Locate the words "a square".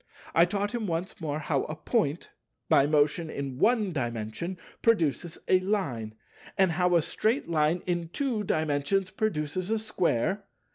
9.69-10.43